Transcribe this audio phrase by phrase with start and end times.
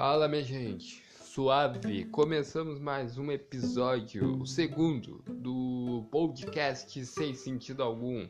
[0.00, 1.04] Fala, minha gente.
[1.20, 2.06] Suave.
[2.06, 8.26] Começamos mais um episódio, o segundo do podcast sem sentido algum.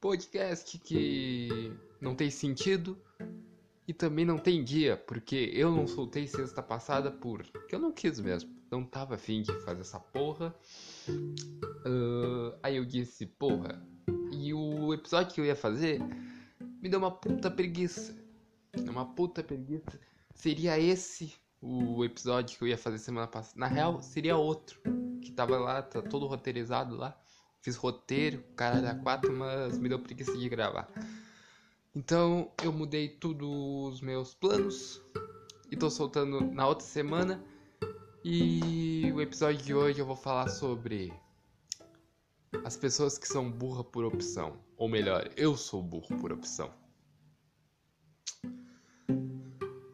[0.00, 2.96] Podcast que não tem sentido
[3.88, 8.20] e também não tem dia, porque eu não soltei sexta passada porque eu não quis
[8.20, 8.48] mesmo.
[8.70, 10.54] Não tava afim de fazer essa porra.
[11.08, 13.84] Uh, aí eu disse, porra.
[14.30, 16.00] E o episódio que eu ia fazer
[16.80, 18.16] me deu uma puta preguiça.
[18.88, 19.98] Uma puta preguiça
[20.40, 23.60] seria esse o episódio que eu ia fazer semana passada.
[23.60, 24.80] Na real, seria outro.
[25.20, 27.14] Que tava lá, tá todo roteirizado lá.
[27.60, 30.88] Fiz roteiro, cara da quatro, mas me deu preguiça de gravar.
[31.94, 33.50] Então eu mudei tudo
[33.84, 35.02] os meus planos
[35.70, 37.44] e tô soltando na outra semana.
[38.24, 41.12] E o episódio de hoje eu vou falar sobre
[42.64, 44.56] as pessoas que são burra por opção.
[44.78, 46.79] Ou melhor, eu sou burro por opção.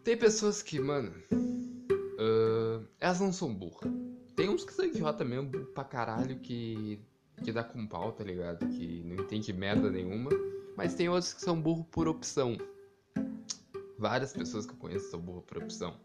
[0.06, 3.92] Tem pessoas que, mano, uh, elas não são burras.
[4.36, 7.04] Tem uns que são idiota mesmo, pra caralho, que,
[7.42, 8.68] que dá com pau, tá ligado?
[8.68, 10.30] Que não entende merda nenhuma.
[10.76, 12.56] Mas tem outros que são burro por opção.
[13.98, 15.98] Várias pessoas que eu conheço são burro por opção.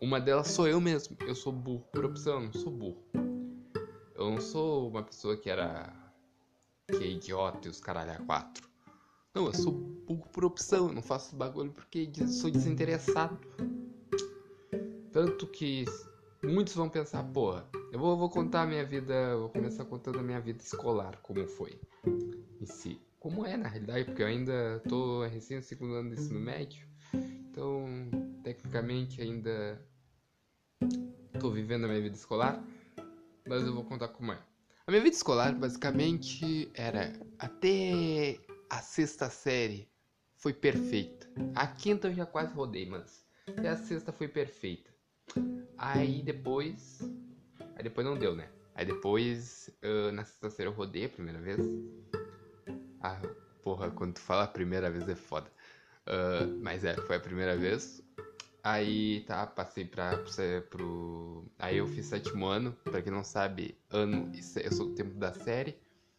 [0.00, 1.16] Uma delas sou eu mesmo.
[1.20, 3.04] Eu sou burro por opção, não sou burro.
[4.16, 5.94] Eu não sou uma pessoa que era.
[6.88, 8.68] que é idiota e os caralho a quatro.
[9.36, 13.38] Não, eu sou burro por opção, eu não faço bagulho porque sou desinteressado.
[15.12, 15.84] Tanto que
[16.42, 20.22] muitos vão pensar, porra, eu vou, vou contar a minha vida, vou começar contando a
[20.22, 21.78] minha vida escolar, como foi
[22.58, 22.98] em si.
[23.20, 26.88] Como é na realidade, porque eu ainda tô recém no segundo ano do ensino médio,
[27.12, 27.84] então
[28.42, 29.86] tecnicamente ainda
[31.38, 32.64] tô vivendo a minha vida escolar,
[33.46, 34.38] mas eu vou contar como é.
[34.86, 39.88] A minha vida escolar basicamente era até a sexta série
[40.36, 41.26] foi perfeita.
[41.54, 44.90] A quinta eu já quase rodei, mas até a sexta foi perfeita.
[45.76, 47.00] Aí depois.
[47.76, 48.48] Aí depois não deu, né?
[48.74, 51.60] Aí depois, uh, na sexta série eu rodei a primeira vez.
[53.00, 53.20] Ah,
[53.62, 55.50] porra, quando tu fala a primeira vez é foda.
[56.06, 58.02] Uh, mas é, foi a primeira vez.
[58.62, 60.18] Aí tá, passei pra,
[60.68, 61.46] pro.
[61.58, 62.76] Aí eu fiz sétimo ano.
[62.84, 64.30] Pra quem não sabe, ano.
[64.56, 65.78] Eu sou do tempo da série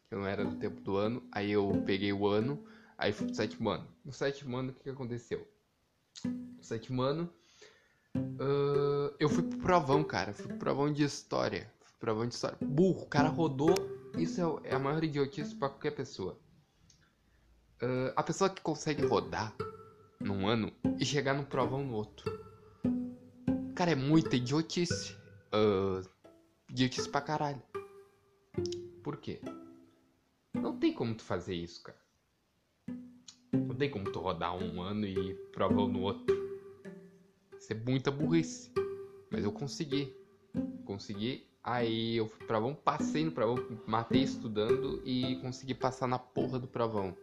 [0.09, 2.63] eu não era do tempo do ano, aí eu peguei o ano,
[2.97, 3.87] aí fui pro sétimo ano.
[4.03, 5.47] No sétimo ano, o que, que aconteceu?
[6.23, 7.29] No sétimo ano,
[8.15, 10.33] uh, eu fui pro provão, cara.
[10.33, 11.71] Fui pro provão de história.
[11.81, 12.57] Fui pro provão de história.
[12.61, 13.75] Burro, o cara rodou.
[14.17, 16.39] Isso é, é a maior idiotice pra qualquer pessoa.
[17.81, 19.53] Uh, a pessoa que consegue rodar
[20.19, 22.31] num ano e chegar no provão no outro.
[23.75, 25.15] Cara, é muita idiotice.
[25.53, 26.07] Uh,
[26.69, 27.61] idiotice pra caralho.
[29.03, 29.39] Por quê?
[30.61, 31.99] Não tem como tu fazer isso, cara.
[33.51, 36.35] Não tem como tu rodar um ano e provar no outro.
[37.57, 38.71] Isso é muita burrice.
[39.31, 40.15] Mas eu consegui.
[40.85, 41.47] Consegui.
[41.63, 46.67] Aí eu fui provão, passei no provão, matei estudando e consegui passar na porra do
[46.67, 47.13] provão.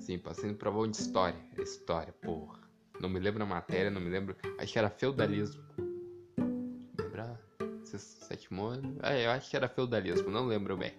[0.00, 1.38] Sim, passei no provão de história.
[1.58, 2.58] História, porra.
[3.00, 4.34] Não me lembro a matéria, não me lembro.
[4.58, 5.62] Acho que era feudalismo.
[6.98, 7.38] Lembra?
[7.84, 8.96] Sétimo ano?
[9.02, 10.94] É, eu acho que era feudalismo, não lembro bem.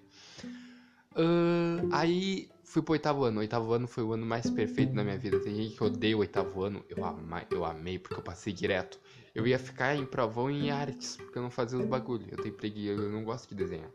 [1.16, 3.38] Uh, aí fui pro oitavo ano.
[3.38, 5.40] O oitavo ano foi o ano mais perfeito da minha vida.
[5.40, 6.84] Tem gente que odeia o oitavo ano.
[6.90, 9.00] Eu amei, eu amei porque eu passei direto.
[9.34, 12.28] Eu ia ficar em provão em artes, porque eu não fazia os bagulho.
[12.32, 13.92] Eu tenho preguiça, eu não gosto de desenhar.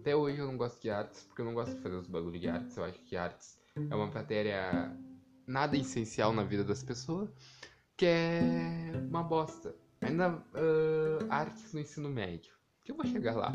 [0.00, 2.38] Até hoje eu não gosto de artes, porque eu não gosto de fazer os bagulho
[2.38, 2.76] de artes.
[2.76, 4.96] Eu acho que artes é uma matéria
[5.46, 7.30] nada essencial na vida das pessoas,
[7.96, 9.74] que é uma bosta.
[10.00, 12.57] Ainda uh, artes no ensino médio
[12.88, 13.52] que eu vou chegar lá.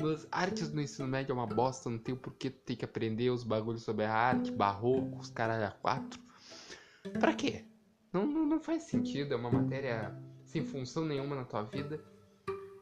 [0.00, 3.30] Mas artes no ensino médio é uma bosta, não tem por que ter que aprender
[3.30, 6.20] os bagulhos sobre a arte, barroco, os caralho a quatro.
[7.18, 7.64] Pra quê?
[8.12, 12.00] Não, não, não faz sentido, é uma matéria sem função nenhuma na tua vida.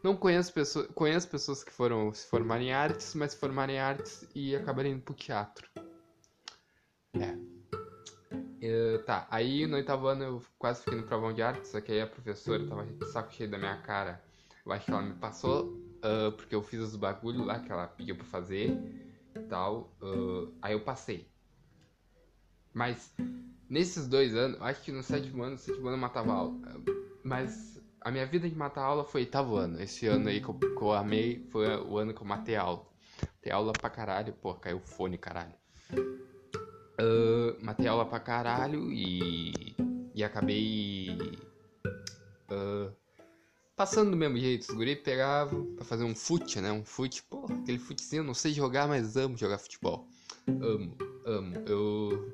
[0.03, 3.79] Não conheço pessoas, conheço pessoas que foram se formar em artes, mas se formaram em
[3.79, 5.67] artes e acabaram indo pro teatro.
[7.15, 7.33] É.
[8.67, 11.93] Uh, tá, aí no oitavo ano eu quase fiquei no provão de artes, só que
[11.93, 14.23] aí a professora tava de saco cheio da minha cara.
[14.67, 17.87] Eu acho que ela me passou uh, porque eu fiz os bagulho lá que ela
[17.87, 18.71] pediu pra fazer
[19.35, 19.97] e tal.
[20.01, 21.29] Uh, aí eu passei.
[22.73, 23.13] Mas
[23.69, 26.55] nesses dois anos, acho que no sétimo ano, no sétimo ano eu matava aula.
[27.23, 29.81] Mas a minha vida de matar aula foi oitavo ano.
[29.81, 32.87] Esse ano aí que eu, que eu amei foi o ano que eu matei aula.
[33.37, 35.55] Matei aula pra caralho, pô, caiu fone, caralho.
[37.01, 39.75] Uh, matei aula pra caralho e.
[40.15, 41.17] E acabei.
[42.51, 42.93] Uh,
[43.77, 46.71] Passando do mesmo jeito, os guri pegavam pra fazer um fute, né?
[46.71, 50.07] Um fute, pô, aquele futezinho, não sei jogar, mas amo jogar futebol.
[50.47, 51.57] Amo, amo.
[51.67, 52.33] Eu.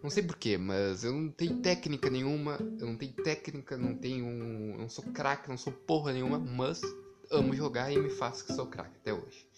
[0.00, 2.56] Não sei porquê, mas eu não tenho técnica nenhuma.
[2.78, 4.26] Eu não tenho técnica, não tenho.
[4.74, 6.80] Eu não sou craque, não sou porra nenhuma, mas
[7.28, 9.48] amo jogar e me faço que sou craque até hoje.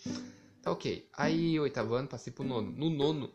[0.62, 1.06] Tá ok.
[1.12, 2.72] Aí, oitavo ano, passei pro nono.
[2.72, 3.30] No nono,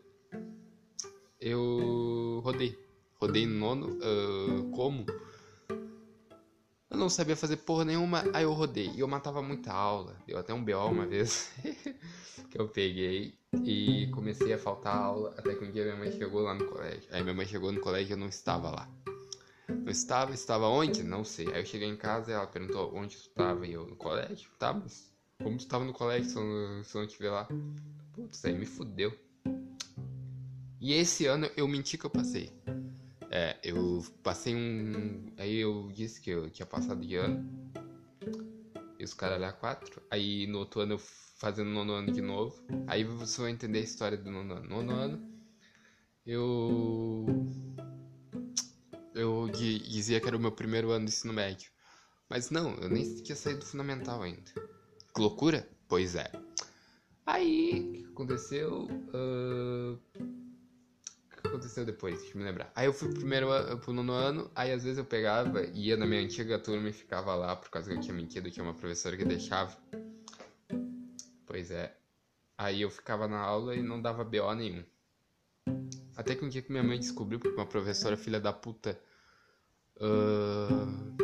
[1.40, 2.76] eu rodei.
[3.20, 3.98] Rodei no nono.
[3.98, 5.06] Uh, como?
[6.94, 8.88] Eu não sabia fazer porra nenhuma, aí eu rodei.
[8.94, 10.16] E eu matava muita aula.
[10.28, 11.50] Deu até um BO uma vez.
[12.48, 15.34] que eu peguei e comecei a faltar aula.
[15.36, 17.08] Até que um dia minha mãe chegou lá no colégio.
[17.10, 18.88] Aí minha mãe chegou no colégio e eu não estava lá.
[19.68, 21.02] Não estava, estava onde?
[21.02, 21.48] Não sei.
[21.52, 23.66] Aí eu cheguei em casa e ela perguntou onde tu estava.
[23.66, 24.48] E eu, no colégio?
[24.56, 25.12] Tá, mas
[25.42, 27.48] como estava no colégio se eu não, se eu não estiver lá?
[28.12, 29.12] Putz, aí me fudeu.
[30.80, 32.52] E esse ano eu menti que eu passei.
[33.36, 35.26] É, eu passei um.
[35.36, 37.44] Aí eu disse que eu tinha passado de ano.
[38.96, 40.00] E os caras lá quatro.
[40.08, 42.64] Aí no outro ano eu fazendo nono ano de novo.
[42.86, 44.68] Aí você vai entender a história do nono ano.
[44.68, 45.34] Nono ano.
[46.24, 47.26] Eu.
[49.12, 51.72] Eu dizia que era o meu primeiro ano do ensino médio.
[52.30, 54.52] Mas não, eu nem tinha saído do fundamental ainda.
[55.12, 55.68] Que loucura?
[55.88, 56.30] Pois é.
[57.26, 58.86] Aí, o que aconteceu?
[59.12, 60.33] Uh
[61.54, 62.18] aconteceu depois?
[62.20, 62.70] Deixa eu me lembrar.
[62.74, 63.48] Aí eu fui pro primeiro
[63.78, 67.34] pro nono ano, aí às vezes eu pegava, ia na minha antiga turma e ficava
[67.34, 69.76] lá por causa que eu tinha mentido, tinha uma professora que deixava.
[71.46, 71.96] Pois é.
[72.58, 74.84] Aí eu ficava na aula e não dava BO nenhum.
[76.16, 78.98] Até que um dia que minha mãe descobriu, porque uma professora filha da puta
[79.96, 81.14] uh,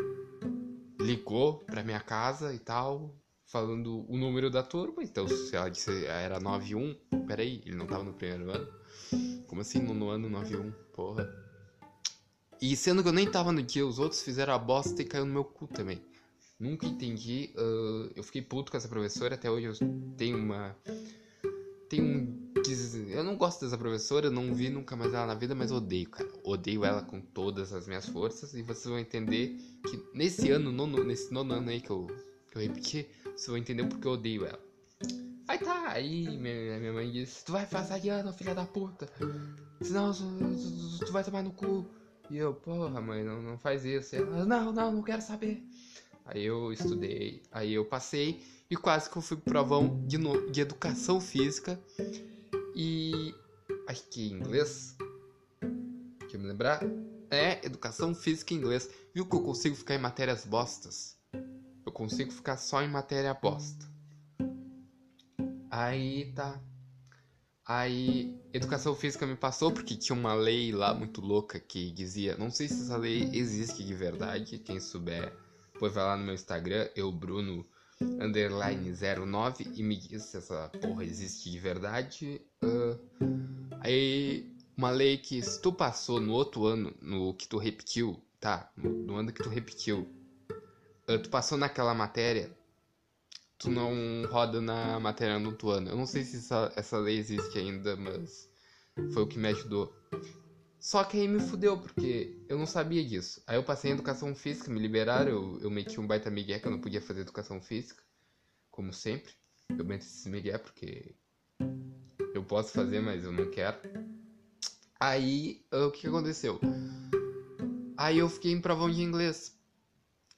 [1.00, 3.15] ligou pra minha casa e tal,
[3.47, 5.03] falando o número da turma.
[5.03, 6.94] Então, se ela disse era 91,
[7.27, 8.69] peraí, ele não tava no primeiro ano.
[9.50, 10.70] Como assim no, no ano 91?
[10.94, 11.29] Porra.
[12.62, 15.26] E sendo que eu nem tava no dia, os outros fizeram a bosta e caiu
[15.26, 16.00] no meu cu também.
[16.56, 17.52] Nunca entendi.
[17.56, 19.35] Uh, eu fiquei puto com essa professora.
[19.35, 19.73] Até hoje eu
[20.17, 20.76] tenho uma.
[21.88, 22.52] Tenho um.
[23.08, 26.31] Eu não gosto dessa professora, não vi nunca mais ela na vida, mas odeio, cara.
[26.44, 28.55] Odeio ela com todas as minhas forças.
[28.55, 32.06] E vocês vão entender que nesse ano, nono, nesse nono ano aí que eu,
[32.53, 34.69] que eu repeti, vocês vão entender porque eu odeio ela.
[35.62, 39.08] Tá, aí minha, minha mãe disse, tu vai passar de ano, filha da puta.
[39.82, 41.86] Senão tu, tu, vai tomar no cu.
[42.30, 44.16] E eu, porra, mãe, não, não faz isso.
[44.16, 45.62] Ela, não, não, não quero saber.
[46.24, 48.40] Aí eu estudei, aí eu passei
[48.70, 51.78] e quase que eu fui pro provão de, no, de educação física
[52.74, 53.34] e
[53.88, 54.96] acho que inglês.
[56.20, 56.80] Deixa eu me lembrar.
[57.30, 58.88] É, educação física e inglês.
[59.12, 61.18] Viu que eu consigo ficar em matérias bostas?
[61.84, 63.89] Eu consigo ficar só em matéria bosta.
[65.70, 66.61] Aí tá.
[67.64, 72.50] Aí, educação física me passou porque tinha uma lei lá muito louca que dizia, não
[72.50, 75.32] sei se essa lei existe de verdade, quem souber,
[75.72, 77.64] depois vai lá no meu Instagram, eu Bruno
[78.02, 82.40] underline 09 e me diz se essa porra existe de verdade.
[82.64, 82.99] Uh,
[83.81, 88.72] aí, uma lei que se tu passou no outro ano, no que tu repetiu, tá?
[88.76, 90.08] No ano que tu repetiu,
[91.08, 92.50] uh, tu passou naquela matéria,
[93.60, 93.92] tu não
[94.30, 95.90] roda na matéria no outro ano.
[95.90, 98.48] Eu não sei se essa, essa lei existe ainda, mas
[99.12, 99.94] foi o que me ajudou.
[100.80, 103.42] Só que aí me fudeu, porque eu não sabia disso.
[103.46, 106.66] Aí eu passei em educação física, me liberaram, eu, eu meti um baita migué que
[106.66, 108.02] eu não podia fazer educação física,
[108.70, 109.30] como sempre.
[109.68, 111.14] Eu meto esse migué porque
[112.34, 113.76] eu posso fazer, mas eu não quero.
[114.98, 116.58] Aí, o que aconteceu?
[117.94, 119.59] Aí eu fiquei em provão de inglês.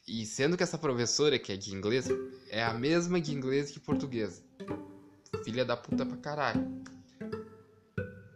[0.06, 2.08] E sendo que essa professora, que é de inglês,
[2.50, 4.42] é a mesma de inglês que português.
[5.44, 6.82] Filha da puta pra caralho.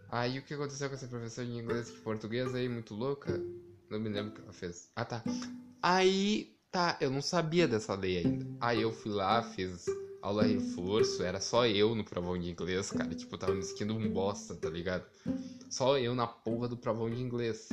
[0.09, 3.43] Aí o que aconteceu com essa professora de inglês que português aí, muito louca?
[3.91, 4.91] Não me lembro o que ela fez.
[4.95, 5.23] Ah tá.
[5.83, 8.47] Aí, tá, eu não sabia dessa lei ainda.
[8.61, 9.87] Aí eu fui lá, fiz
[10.23, 13.15] aula reforço, era só eu no provão de inglês, cara.
[13.15, 15.05] Tipo, tava me sentindo um bosta, tá ligado?
[15.69, 17.69] Só eu na porra do provão de inglês.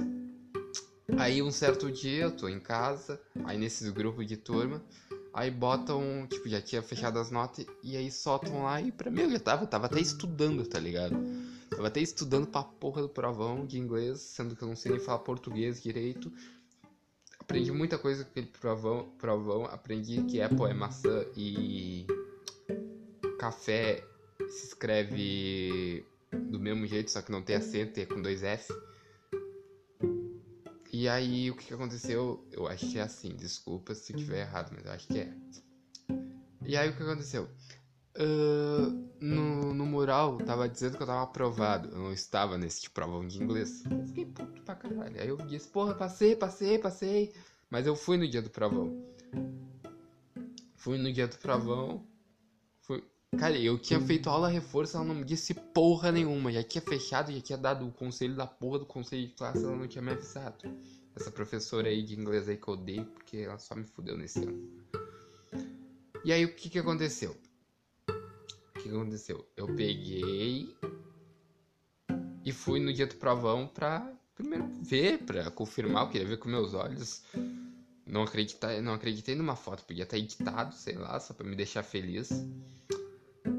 [1.18, 4.84] Aí um certo dia eu tô em casa, aí nesses grupos de turma,
[5.34, 9.22] aí botam, tipo, já tinha fechado as notas e aí soltam lá e pra mim
[9.22, 11.16] eu já tava, tava até estudando, tá ligado?
[11.70, 15.00] Tava até estudando pra porra do provão de inglês, sendo que eu não sei nem
[15.00, 16.32] falar português direito.
[17.40, 22.08] Aprendi muita coisa com aquele provão, provão aprendi que Apple é maçã e
[23.38, 24.04] café
[24.50, 28.74] se escreve do mesmo jeito, só que não tem acento, é com dois F.
[30.94, 32.48] E aí, o que, que aconteceu?
[32.52, 35.34] Eu acho que é assim, desculpa se tiver errado, mas eu acho que é.
[36.64, 37.50] E aí, o que aconteceu?
[38.16, 41.90] Uh, no, no mural, tava dizendo que eu tava aprovado.
[41.90, 43.84] Eu não estava nesse tipo provão de inglês.
[43.90, 45.20] Eu fiquei puto pra caralho.
[45.20, 47.34] Aí eu disse, porra, passei, passei, passei.
[47.72, 49.04] Mas eu fui no dia do provão.
[50.76, 52.06] Fui no dia do provão.
[53.38, 56.52] Cara, eu tinha feito aula reforço, ela não me disse porra nenhuma.
[56.52, 59.76] Já tinha fechado, já tinha dado o conselho da porra do conselho de classe, ela
[59.76, 60.70] não tinha me avisado.
[61.16, 64.40] Essa professora aí de inglês aí que eu odeio, porque ela só me fudeu nesse
[64.40, 64.84] ano.
[66.24, 67.36] E aí o que que aconteceu?
[68.08, 69.46] O que, que aconteceu?
[69.58, 70.76] Eu peguei
[72.46, 76.50] e fui no dia do provão pra primeiro ver, pra confirmar, eu queria ver com
[76.50, 77.24] meus olhos.
[78.06, 81.84] Não acreditei, não acreditei numa foto, podia estar editado, sei lá, só pra me deixar
[81.84, 82.30] feliz.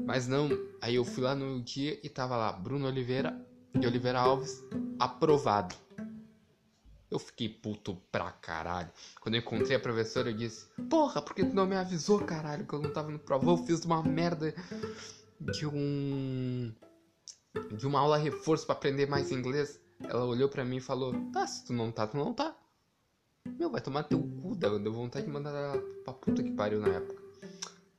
[0.05, 3.35] Mas não, aí eu fui lá no dia e tava lá, Bruno Oliveira
[3.73, 4.63] e Oliveira Alves,
[4.99, 5.75] aprovado.
[7.09, 8.89] Eu fiquei puto pra caralho.
[9.19, 12.65] Quando eu encontrei a professora, eu disse: Porra, por que tu não me avisou, caralho,
[12.65, 13.57] que eu não tava no provão?
[13.57, 14.53] Eu fiz uma merda
[15.39, 16.71] de um.
[17.75, 19.79] de uma aula reforço para aprender mais inglês.
[20.03, 22.55] Ela olhou pra mim e falou: Tá, se tu não tá, tu não tá.
[23.57, 26.89] Meu, vai tomar teu cu, deu vontade de mandar ela pra puta que pariu na
[26.89, 27.23] época.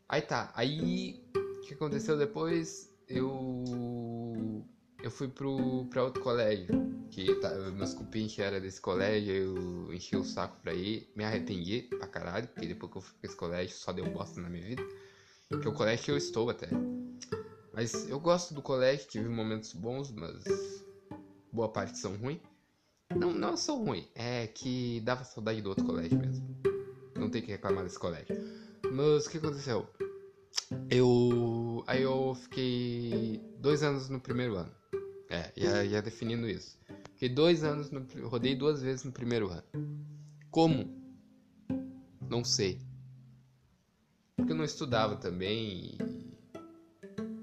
[0.08, 1.25] Aí tá, aí
[1.66, 2.94] que aconteceu depois?
[3.08, 3.64] Eu.
[5.02, 6.87] Eu fui pro, pra outro colégio.
[7.11, 11.11] Que tá, meus cupins que era desse colégio, eu enchi o saco pra ir.
[11.14, 14.40] Me arrependi pra caralho, porque depois que eu fui pra esse colégio só deu bosta
[14.40, 14.82] na minha vida.
[15.49, 16.68] Que é o colégio que eu estou até.
[17.73, 20.44] Mas eu gosto do colégio, tive momentos bons, mas
[21.52, 22.40] boa parte são ruins.
[23.14, 26.44] Não, não são ruins, é que dava saudade do outro colégio mesmo.
[27.14, 28.35] Não tem que reclamar desse colégio.
[28.90, 29.88] Mas o que aconteceu?
[30.90, 31.84] Eu.
[31.86, 34.72] Aí eu fiquei dois anos no primeiro ano.
[35.28, 36.78] É, já, já definindo isso.
[37.12, 38.06] Fiquei dois anos no.
[38.28, 39.64] Rodei duas vezes no primeiro ano.
[40.50, 40.94] Como?
[42.28, 42.80] Não sei.
[44.36, 45.98] Porque eu não estudava também e.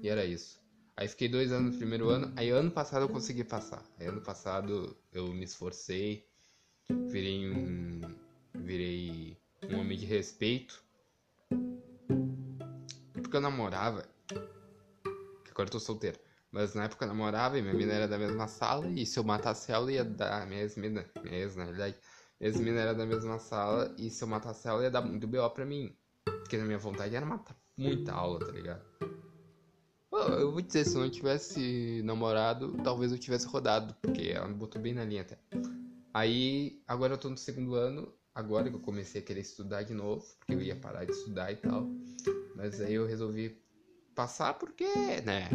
[0.02, 0.62] E era isso.
[0.96, 2.32] Aí fiquei dois anos no primeiro ano.
[2.36, 3.82] Aí ano passado eu consegui passar.
[3.98, 6.26] Aí ano passado eu me esforcei.
[7.08, 8.00] Virei um.
[8.54, 9.36] Virei
[9.70, 10.82] um homem de respeito.
[13.34, 14.04] Porque eu namorava.
[15.50, 16.16] Agora eu tô solteiro.
[16.52, 18.86] Mas na época eu namorava e minha mina era da mesma sala.
[18.86, 20.46] E se eu matasse ela, ia dar.
[20.46, 21.04] Minha ex-mina.
[21.20, 21.96] Minha na realidade.
[22.38, 23.92] Minha ex-mina era da mesma sala.
[23.98, 25.96] E se eu matasse ela, ia dar muito BO pra mim.
[26.24, 28.84] Porque na minha vontade era matar muita aula, tá ligado?
[30.12, 34.54] Eu vou dizer, se eu não tivesse namorado, talvez eu tivesse rodado, porque ela me
[34.54, 35.36] botou bem na linha até.
[36.14, 39.92] Aí, agora eu tô no segundo ano, agora que eu comecei a querer estudar de
[39.92, 41.90] novo, porque eu ia parar de estudar e tal.
[42.54, 43.56] Mas aí eu resolvi
[44.14, 44.86] passar porque,
[45.22, 45.48] né?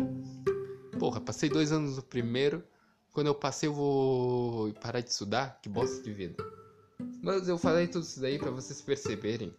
[0.99, 2.63] Porra, passei dois anos no primeiro.
[3.11, 5.59] Quando eu passei, eu vou parar de estudar?
[5.61, 6.43] Que bosta de vida.
[7.21, 9.53] Mas eu falei tudo isso daí pra vocês perceberem.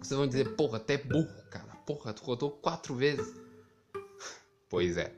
[0.00, 1.74] Vocês vão dizer, porra, até burro, cara.
[1.86, 3.34] Porra, tu rodou quatro vezes.
[4.68, 5.12] Pois é.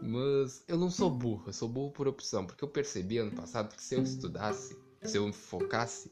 [0.00, 3.74] Mas eu não sou burro, eu sou burro por opção, porque eu percebi ano passado
[3.74, 6.10] que se eu estudasse, se eu me focasse,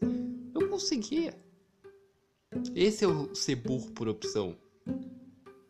[0.52, 1.32] eu conseguia.
[2.74, 4.56] Esse é o ser burro por opção.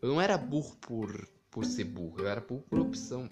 [0.01, 3.29] Eu não era burro por, por ser burro, eu era burro por opção.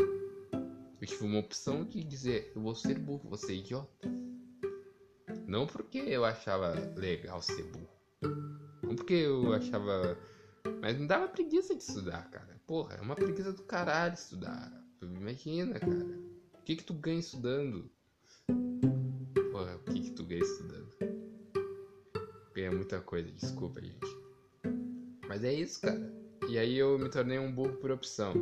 [1.01, 4.09] Eu tive uma opção de dizer, eu vou ser burro, vou ser idiota.
[5.47, 7.89] Não porque eu achava legal ser burro.
[8.83, 10.17] Não porque eu achava.
[10.81, 12.61] Mas me dava preguiça de estudar, cara.
[12.67, 14.71] Porra, é uma preguiça do caralho estudar.
[15.01, 16.07] Tu imagina, cara.
[16.55, 17.91] O que que tu ganha estudando?
[19.51, 20.60] Porra, o que que tu ganha estudando?
[22.91, 24.19] Muita coisa, desculpa, gente.
[25.29, 26.13] Mas é isso, cara.
[26.49, 28.35] E aí eu me tornei um burro por opção.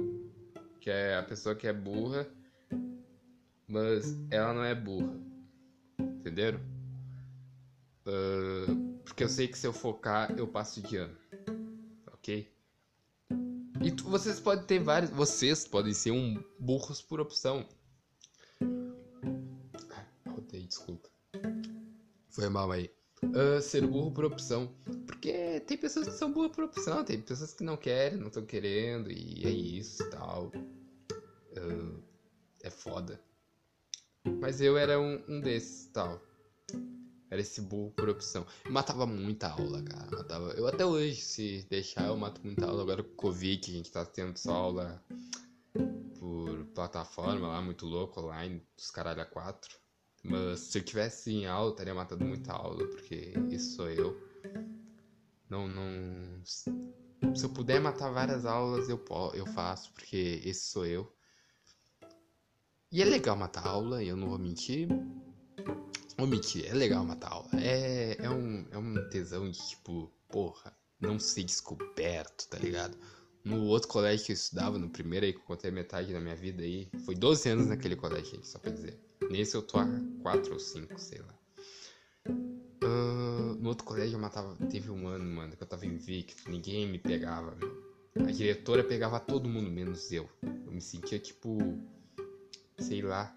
[0.80, 2.26] Que é a pessoa que é burra,
[3.68, 5.14] mas ela não é burra.
[6.00, 6.60] Entenderam?
[8.06, 11.14] Uh, porque eu sei que se eu focar, eu passo de ano.
[12.14, 12.50] Ok?
[13.82, 15.10] E tu, vocês podem ter vários.
[15.10, 17.68] Vocês podem ser um burros por opção.
[20.26, 21.10] Rodei, desculpa.
[22.30, 22.97] Foi mal aí.
[23.24, 24.72] Uh, ser burro por opção.
[25.06, 28.44] Porque tem pessoas que são burras por opção, tem pessoas que não querem, não estão
[28.44, 30.52] querendo, e é isso e tal.
[31.56, 32.02] Uh,
[32.62, 33.20] é foda.
[34.40, 36.20] Mas eu era um, um desses tal.
[37.30, 38.46] Era esse burro por opção.
[38.64, 40.10] Eu matava muita aula, cara.
[40.10, 40.50] Matava...
[40.52, 42.82] Eu até hoje, se deixar, eu mato muita aula.
[42.82, 45.04] Agora com o Covid, a gente tá tendo só aula
[46.18, 49.76] por plataforma lá, muito louco, online, dos caralho a quatro.
[50.28, 54.16] Mas se eu tivesse em aula, eu estaria matando muita aula, porque isso sou eu.
[55.48, 56.44] Não, não.
[56.44, 59.02] Se eu puder matar várias aulas, eu,
[59.34, 61.10] eu faço, porque esse sou eu.
[62.92, 64.88] E é legal matar aula, eu não vou mentir.
[66.16, 67.48] Vou mentir, é legal matar aula.
[67.54, 72.98] É, é, um, é um tesão de tipo, porra, não ser descoberto, tá ligado?
[73.44, 76.36] No outro colégio que eu estudava, no primeiro aí que eu contei metade da minha
[76.36, 79.07] vida aí, foi 12 anos naquele colégio, só pra dizer.
[79.30, 79.86] Nesse eu tô há
[80.22, 81.38] 4 ou 5, sei lá.
[82.82, 84.56] Uh, no outro colégio eu matava.
[84.70, 88.26] Teve um ano, mano, que eu tava invicto, ninguém me pegava, meu.
[88.26, 90.28] a diretora pegava todo mundo, menos eu.
[90.42, 91.58] Eu me sentia tipo.
[92.78, 93.34] Sei lá.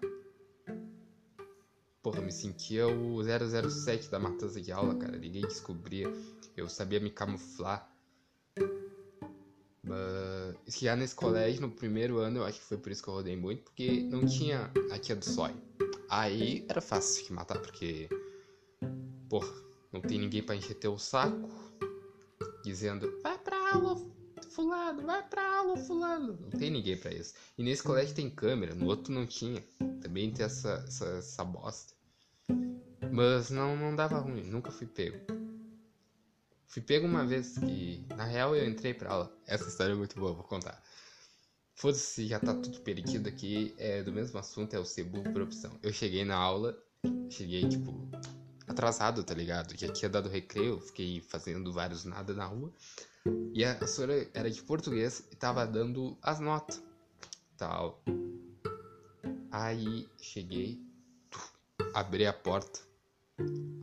[2.02, 5.16] Porra, eu me sentia o 007 da matança de aula, cara.
[5.18, 6.10] Ninguém descobria.
[6.56, 7.88] Eu sabia me camuflar.
[9.84, 13.14] Mas já nesse colégio, no primeiro ano, eu acho que foi por isso que eu
[13.14, 15.54] rodei muito, porque não tinha a tia do sói.
[16.12, 18.06] Aí era fácil de matar, porque.
[19.30, 19.50] Porra,
[19.90, 21.48] não tem ninguém pra encher teu saco.
[22.62, 23.96] Dizendo, vai pra aula,
[24.50, 26.38] fulano, vai pra aula, fulano.
[26.38, 27.32] Não tem ninguém para isso.
[27.56, 29.64] E nesse colégio tem câmera, no outro não tinha.
[30.02, 31.94] Também tem essa, essa, essa bosta.
[33.10, 35.16] Mas não, não dava ruim, nunca fui pego.
[36.66, 39.34] Fui pego uma vez que, na real, eu entrei pra aula.
[39.46, 40.82] Essa história é muito boa, vou contar.
[41.82, 43.74] Foda-se, já tá tudo perdido aqui.
[43.76, 45.76] É do mesmo assunto, é o burro por opção.
[45.82, 46.78] Eu cheguei na aula,
[47.28, 48.08] cheguei, tipo,
[48.68, 49.76] atrasado, tá ligado?
[49.76, 52.72] Já tinha dado recreio, fiquei fazendo vários nada na rua.
[53.52, 56.80] E a professora era de português e tava dando as notas.
[57.56, 58.00] Tal.
[59.50, 60.80] Aí cheguei,
[61.94, 62.78] abri a porta.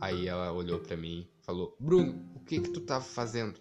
[0.00, 3.60] Aí ela olhou para mim falou: Bruno, o que que tu tava fazendo?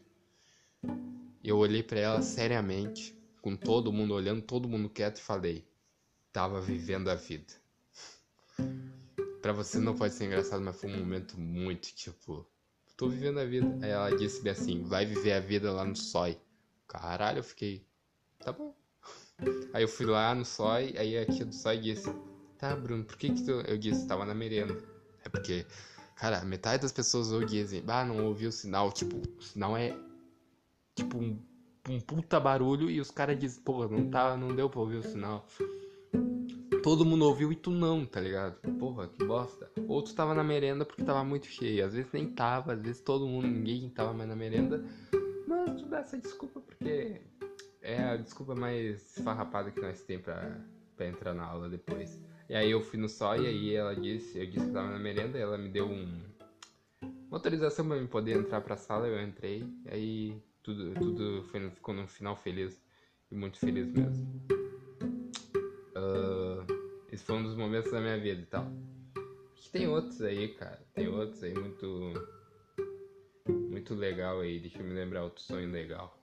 [1.44, 5.68] Eu olhei para ela seriamente, com todo mundo olhando, todo mundo quieto e falei:
[6.32, 7.54] Tava vivendo a vida.
[9.42, 12.46] Pra você não pode ser engraçado, mas foi um momento muito tipo.
[12.98, 13.68] Tô vivendo a vida.
[13.82, 16.38] Aí ela disse assim: vai viver a vida lá no SOI.
[16.88, 17.86] Caralho, eu fiquei.
[18.40, 18.76] Tá bom.
[19.74, 22.10] Aí eu fui lá no SOI, aí a tia do SOI disse:
[22.58, 23.52] Tá, Bruno, por que que tu.
[23.52, 24.78] Eu disse: Tava na merenda.
[25.24, 25.66] É porque,
[26.16, 28.92] cara, metade das pessoas ouviam dizem: Ah, não ouviu o sinal.
[28.92, 29.98] Tipo, o sinal é.
[30.96, 31.42] Tipo, um,
[31.90, 35.04] um puta barulho e os caras dizem: Pô, não, tá, não deu pra ouvir o
[35.04, 35.46] sinal
[36.82, 38.60] todo mundo ouviu e tu não, tá ligado?
[38.78, 39.70] Porra, que bosta.
[39.88, 41.86] Ou tu tava na merenda porque tava muito cheio.
[41.86, 44.84] Às vezes nem tava, às vezes todo mundo, ninguém tava mais na merenda.
[45.48, 47.22] Mas tu dá essa desculpa porque
[47.82, 50.60] é a desculpa mais farrapada que nós tem pra,
[50.96, 52.20] pra entrar na aula depois.
[52.50, 55.00] E aí eu fui no sol e aí ela disse, eu disse que tava na
[55.00, 56.30] merenda, ela me deu um
[57.02, 61.94] uma autorização pra eu poder entrar pra sala, eu entrei, aí tudo, tudo foi, ficou
[61.94, 62.80] no final feliz
[63.32, 64.28] e muito feliz mesmo.
[65.96, 66.66] Uh,
[67.12, 68.72] esse foi um dos momentos da minha vida e tal.
[69.56, 70.80] Que tem outros aí, cara.
[70.94, 72.14] Tem outros aí muito.
[73.48, 74.60] Muito legal aí.
[74.60, 76.22] Deixa eu me lembrar outro sonho legal.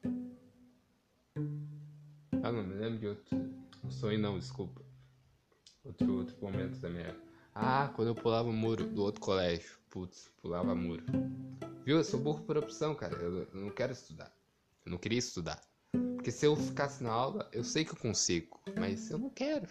[2.42, 3.36] Ah, não, me lembro de outro.
[3.84, 4.80] Um sonho não, desculpa.
[5.84, 7.16] Outro, outro momento da minha.
[7.54, 9.76] Ah, quando eu pulava o muro do outro colégio.
[9.90, 11.04] Putz, pulava muro.
[11.84, 11.96] Viu?
[11.96, 13.14] Eu sou burro por opção, cara.
[13.16, 14.35] Eu, eu não quero estudar.
[14.86, 15.60] Eu não queria estudar.
[15.90, 19.68] Porque se eu ficasse na aula, eu sei que eu consigo, mas eu não quero.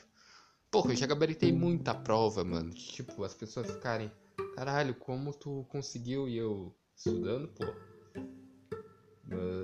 [0.70, 2.72] Porra, eu já gabaritei muita prova, mano.
[2.72, 4.12] Tipo, as pessoas ficarem,
[4.56, 7.64] caralho, como tu conseguiu e eu estudando, pô.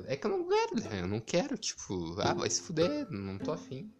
[0.07, 1.01] É que eu não quero, né?
[1.01, 3.93] Eu não quero, tipo, ah, vai se fuder, não tô afim.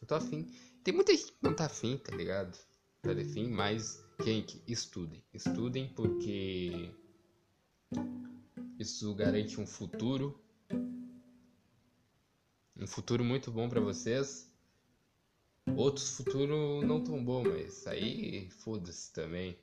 [0.00, 0.46] Eu tô afim.
[0.84, 2.58] Tem muita gente que não tá afim, tá ligado?
[3.02, 5.22] Tá afim, mas, gente, estudem.
[5.32, 6.90] Estudem porque
[8.78, 10.38] isso garante um futuro
[12.76, 14.50] um futuro muito bom para vocês.
[15.76, 19.58] Outros futuro não tão bom, mas aí foda-se também.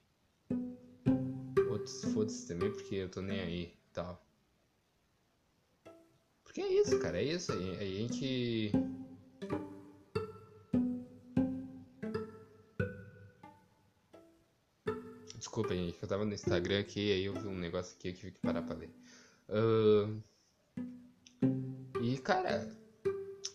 [1.69, 4.23] Outros foda-se também porque eu tô nem aí e tal.
[6.43, 7.51] Porque é isso, cara, é isso.
[7.51, 8.71] a gente.
[15.37, 18.31] Desculpa, gente, eu tava no Instagram aqui aí eu vi um negócio aqui que tive
[18.33, 18.91] que parar pra ler.
[19.49, 20.21] Uh...
[22.07, 22.65] E, cara,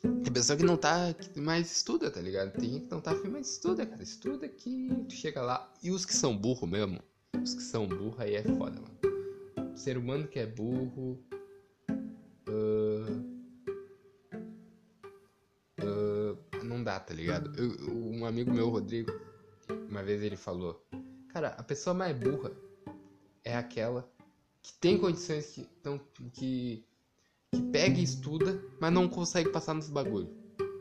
[0.03, 2.53] tem pessoa que não tá, mais estuda, tá ligado?
[2.53, 4.03] Tem que não tá afim, mas estuda, cara.
[4.03, 5.73] Estuda que tu chega lá.
[5.83, 7.01] E os que são burro mesmo,
[7.43, 9.75] os que são burro aí é foda, mano.
[9.75, 11.19] Ser humano que é burro.
[12.47, 13.25] Uh,
[15.81, 17.59] uh, não dá, tá ligado?
[17.59, 19.11] Eu, um amigo meu, Rodrigo,
[19.89, 20.87] uma vez ele falou:
[21.31, 22.53] Cara, a pessoa mais burra
[23.43, 24.07] é aquela
[24.61, 25.99] que tem condições que, tão,
[26.35, 26.85] que
[27.53, 30.35] que pega e estuda, mas não consegue passar nos bagulho.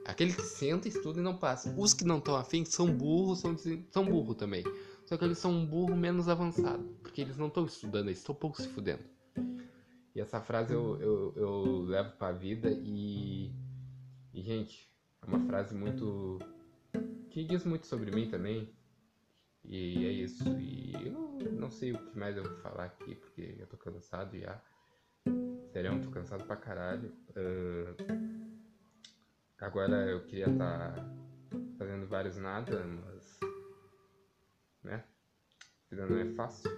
[0.06, 1.74] Aquele que senta, estuda e não passa.
[1.78, 3.56] Os que não estão afim são burros, são,
[3.92, 4.64] são burros também.
[5.06, 6.84] Só que eles são um burro menos avançado.
[7.02, 9.04] Porque eles não estão estudando, eles estão pouco se fudendo.
[10.16, 13.52] E essa frase eu, eu, eu levo pra vida e.
[14.34, 14.90] E, gente,
[15.22, 16.40] é uma frase muito.
[17.30, 18.70] que diz muito sobre mim também.
[19.64, 20.44] E é isso.
[20.58, 24.38] E eu não sei o que mais eu vou falar aqui, porque eu tô cansado
[24.38, 24.62] já.
[25.72, 27.14] Sério, tô cansado pra caralho.
[27.30, 27.96] Uh,
[29.58, 31.06] agora eu queria estar tá
[31.78, 33.40] fazendo vários nada, mas.
[34.84, 35.02] né?
[35.88, 36.70] A vida não é fácil.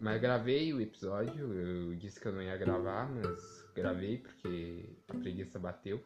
[0.00, 5.14] mas gravei o episódio, eu disse que eu não ia gravar, mas gravei porque a
[5.14, 6.02] preguiça bateu.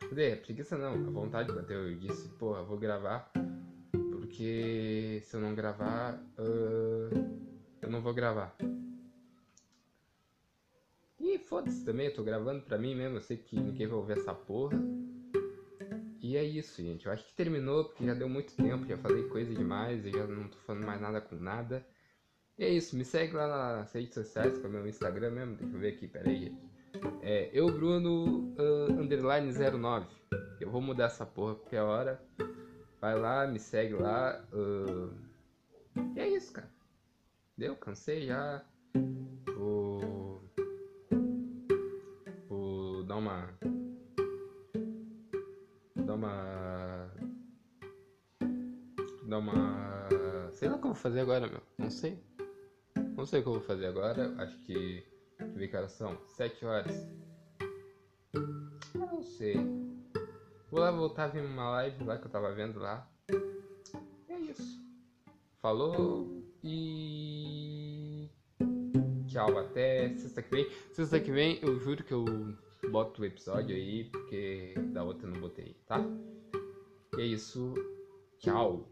[0.00, 0.32] Cadê?
[0.32, 1.88] A preguiça não, a vontade bateu.
[1.88, 3.30] Eu disse, porra, vou gravar,
[4.10, 8.56] porque se eu não gravar, uh, eu não vou gravar.
[11.22, 14.18] E foda-se também, eu tô gravando pra mim mesmo, eu sei que ninguém vai ouvir
[14.18, 14.76] essa porra.
[16.20, 17.06] E é isso, gente.
[17.06, 20.26] Eu acho que terminou porque já deu muito tempo, já falei coisa demais, eu já
[20.26, 21.86] não tô falando mais nada com nada.
[22.58, 25.54] E é isso, me segue lá nas redes sociais, que é o meu Instagram mesmo,
[25.54, 26.72] deixa eu ver aqui, peraí, gente.
[27.22, 30.06] É eu, Bruno, uh, underline 09.
[30.60, 32.20] Eu vou mudar essa porra qualquer hora.
[33.00, 34.44] Vai lá, me segue lá.
[34.52, 35.12] Uh...
[36.16, 36.70] E é isso, cara.
[37.56, 37.76] Deu?
[37.76, 38.64] Cansei já.
[39.56, 39.81] Vou.
[43.22, 43.48] Uma.
[45.94, 47.10] Dar uma.
[49.28, 50.08] Dar uma.
[50.52, 51.62] Sei lá o que eu vou fazer agora, meu.
[51.78, 52.20] Não sei.
[53.16, 54.34] Não sei o que eu vou fazer agora.
[54.38, 55.04] Acho que.
[55.38, 56.18] Deixa eu ver que horas são.
[56.30, 57.08] 7 horas.
[58.94, 59.54] Não sei.
[60.70, 63.08] Vou lá voltar a ver uma live lá que eu tava vendo lá.
[64.28, 64.82] É isso.
[65.60, 68.28] Falou e.
[69.28, 70.70] Tchau, até sexta que vem.
[70.92, 72.24] Sexta que vem eu juro que eu
[72.92, 75.98] boto o episódio aí, porque da outra eu não botei, tá?
[77.16, 77.74] E é isso.
[78.38, 78.91] Tchau.